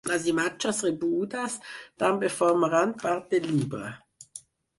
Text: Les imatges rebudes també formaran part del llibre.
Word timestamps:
Les 0.09 0.23
imatges 0.29 0.79
rebudes 0.85 1.57
també 2.05 2.31
formaran 2.39 2.95
part 3.05 3.29
del 3.37 3.47
llibre. 3.53 3.93